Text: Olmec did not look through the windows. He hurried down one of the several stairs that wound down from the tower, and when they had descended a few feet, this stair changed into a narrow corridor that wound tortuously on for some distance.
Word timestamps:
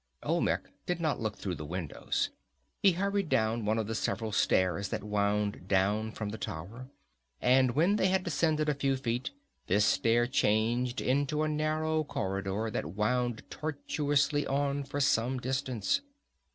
Olmec 0.23 0.61
did 0.87 0.99
not 0.99 1.19
look 1.19 1.37
through 1.37 1.53
the 1.53 1.63
windows. 1.63 2.31
He 2.81 2.93
hurried 2.93 3.29
down 3.29 3.65
one 3.65 3.77
of 3.77 3.85
the 3.85 3.93
several 3.93 4.31
stairs 4.31 4.89
that 4.89 5.03
wound 5.03 5.67
down 5.67 6.11
from 6.13 6.29
the 6.29 6.39
tower, 6.39 6.89
and 7.39 7.75
when 7.75 7.97
they 7.97 8.07
had 8.07 8.23
descended 8.23 8.67
a 8.67 8.73
few 8.73 8.97
feet, 8.97 9.29
this 9.67 9.85
stair 9.85 10.25
changed 10.25 11.01
into 11.01 11.43
a 11.43 11.47
narrow 11.47 12.03
corridor 12.03 12.71
that 12.71 12.95
wound 12.95 13.43
tortuously 13.51 14.47
on 14.47 14.83
for 14.85 14.99
some 14.99 15.39
distance. 15.39 16.01